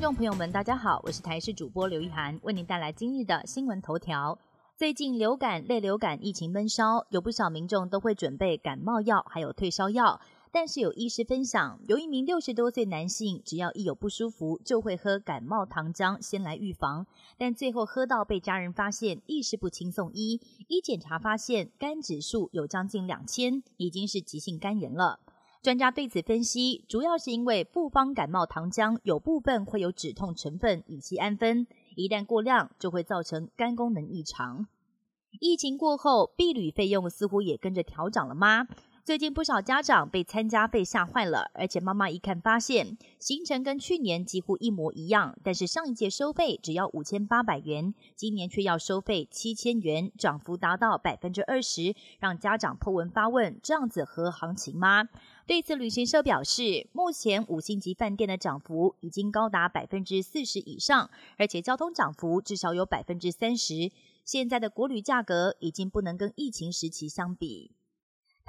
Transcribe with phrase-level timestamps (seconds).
[0.00, 4.38] 众朋友们，大家好，我是台视主播刘一涵，为您带来今日的新闻头条。
[4.76, 10.20] 最近流感、类流感疫情闷烧，有不少民众都会准备感冒药，还有退烧药。
[10.52, 17.04] 但是有医师分享，有一名六十多岁男性，只要一有不舒服，就会喝感冒糖浆先来预防，
[17.36, 25.18] 但最后喝到被家人发现，意识不清送医，一检查发现肝指数有将近两千，已经是急性肝炎了。
[25.68, 34.66] 专家对此分析，主要是因为复方感冒糖浆有部分会有止痛成分乙酰氨酚，一旦过量就会造成肝功能异常。
[35.40, 38.66] 疫情过后，避旅费用似乎也跟着调涨了吗？
[39.08, 55.08] 最近不少家长被参加费吓坏了，而且妈妈一看发现行程跟去年几乎一模一样，但是上一届收费只要五千八百元，今年却要收费七千元，涨幅达到百分之二十，让家长破文发问：这样子合行情吗？
[55.46, 63.90] 对此，旅行社表示，目前五星级饭店的涨幅已经高达百分之四十以上，而且交通涨幅至少有百分之三十。
[64.26, 67.70] 现在的国旅价格已经不能跟疫情时期相比。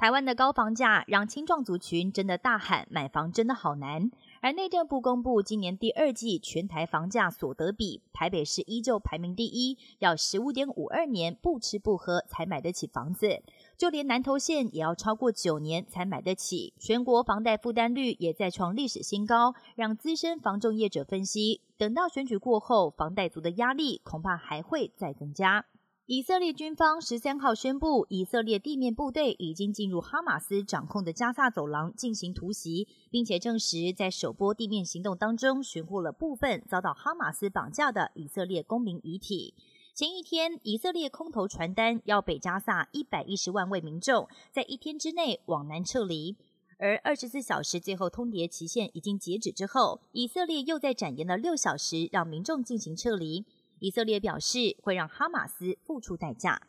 [0.00, 13.42] 台湾的高房价让青壮族群真的大喊买房真的好难，而内政部公布今年第二季全台房价所得比，台北市依旧排名第一，要十五点五二年不吃不喝才买得起房子，
[13.76, 25.66] 就连南投县也要超过九年才买得起，全国房贷负担率也在创历史新高，让资深房仲业者分析，等到选举过后，房贷族的压力恐怕还会再增加。
[26.12, 39.54] 以色列军方十三号宣布，以色列地面部队已经进入哈马斯掌控的加萨走廊进行突袭，并且证实在首波地面行动当中寻获了部分遭到哈马斯绑架的以色列公民遗体。
[39.94, 46.34] 前一天，以色列空投传单，要北加萨一百一十万位民众在一天之内往南撤离，
[46.78, 53.44] 而二十四小时最后通牒期限已经截止之后，以色列又在展延了六小时，让民众进行撤离。
[53.80, 56.62] 以色列表示会让哈马斯付出代价。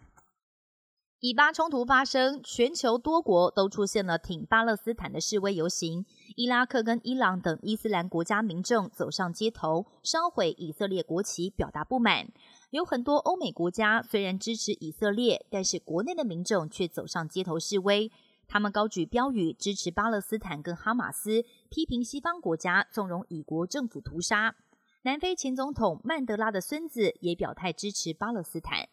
[1.19, 6.03] 以巴冲突发生，全球多国都出现了挺巴勒斯坦的示威游行。
[6.35, 12.29] 伊拉克跟伊朗等伊斯兰国家民众走上街头，烧毁以色列国旗，表达不满。
[12.71, 18.11] 有很多欧美国家虽然支持以色列，但是国内的民众却走上街头示威。
[18.47, 24.55] 他们高举标语，支持巴勒斯坦跟哈马斯，批评西方国家纵容以国政府屠杀。
[25.03, 28.87] 南非前总统曼德拉的孙子也表态支持巴勒斯坦。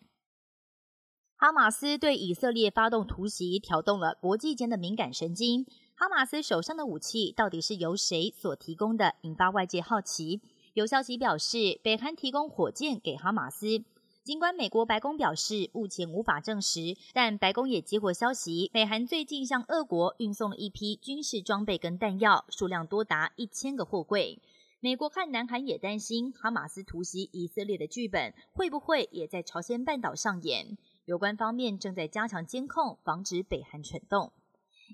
[1.36, 5.66] 哈马斯对以色列发动突袭，挑动了国际间的敏感神经。
[5.94, 10.40] 哈马斯手上的武器到底是由谁所提供的，引发外界好奇。
[10.72, 13.84] 有消息表示，北韩提供火箭给哈马斯。
[14.24, 24.40] 尽管美国白宫表示目前无法证实，但白宫也接获消息，北韩最近向俄国运送了一批军事装备跟弹药，数量多达一千个货柜。
[24.80, 30.78] 美国和南韩也担心哈马斯突袭以色列的剧本会不会也在朝鲜半岛上演？
[31.04, 34.32] 有关方面正在加强监控，防止北韩蠢动。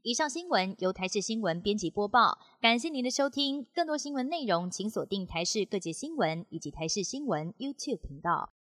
[0.03, 3.67] 以上新闻由台视新闻编辑播报，感谢您的收听。
[3.75, 8.55] 更多新闻内容，请锁定台视各界新闻以及台视新闻 YouTube 频道。